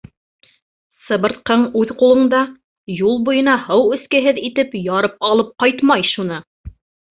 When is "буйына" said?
3.29-3.55